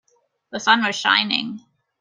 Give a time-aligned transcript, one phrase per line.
[0.49, 1.63] The sun was shining